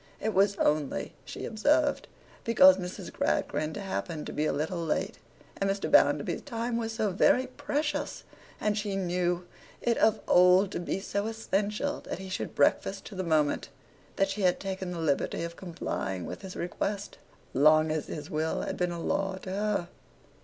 It 0.19 0.33
was 0.33 0.55
only 0.55 1.13
(she 1.25 1.45
observed) 1.45 2.07
because 2.43 2.79
Miss 2.79 3.07
Gradgrind 3.11 3.77
happened 3.77 4.25
to 4.25 4.33
be 4.33 4.47
a 4.47 4.51
little 4.51 4.83
late, 4.83 5.19
and 5.57 5.69
Mr. 5.69 5.91
Bounderby's 5.91 6.41
time 6.41 6.75
was 6.75 6.91
so 6.93 7.11
very 7.11 7.45
precious, 7.45 8.23
and 8.59 8.75
she 8.75 8.95
knew 8.95 9.45
it 9.79 9.99
of 9.99 10.19
old 10.27 10.71
to 10.71 10.79
be 10.79 10.99
so 11.01 11.27
essential 11.27 11.99
that 11.99 12.17
he 12.17 12.29
should 12.29 12.55
breakfast 12.55 13.05
to 13.05 13.13
the 13.13 13.23
moment, 13.23 13.69
that 14.15 14.31
she 14.31 14.41
had 14.41 14.59
taken 14.59 14.89
the 14.89 14.97
liberty 14.97 15.43
of 15.43 15.55
complying 15.55 16.25
with 16.25 16.41
his 16.41 16.55
request; 16.55 17.19
long 17.53 17.91
as 17.91 18.07
his 18.07 18.27
will 18.27 18.61
had 18.61 18.77
been 18.77 18.91
a 18.91 18.99
law 18.99 19.35
to 19.43 19.51
her. 19.51 19.87